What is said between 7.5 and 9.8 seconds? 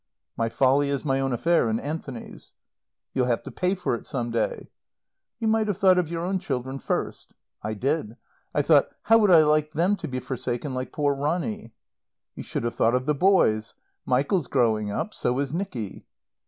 "I did. I thought, How would I like